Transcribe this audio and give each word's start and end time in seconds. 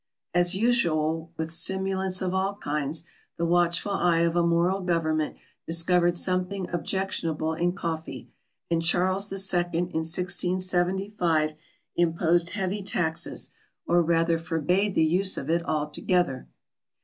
As 0.33 0.55
usual 0.55 1.31
with 1.37 1.51
stimulants 1.53 2.23
of 2.23 2.33
all 2.33 2.55
kinds, 2.55 3.03
the 3.37 3.45
watchful 3.45 3.91
eye 3.91 4.21
of 4.21 4.35
a 4.35 4.41
moral 4.41 4.79
Government 4.81 5.37
discovered 5.67 6.17
something 6.17 6.67
objectionable 6.71 7.53
in 7.53 7.73
coffee, 7.73 8.27
and 8.71 8.81
Charles 8.81 9.31
II 9.31 9.59
in 9.73 9.83
1675 9.83 11.53
imposed 11.95 12.49
heavy 12.49 12.81
taxes, 12.81 13.51
or 13.85 14.01
rather 14.01 14.39
forbade 14.39 14.95
the 14.95 15.05
use 15.05 15.37
of 15.37 15.51
it 15.51 15.61
altogether. 15.65 16.47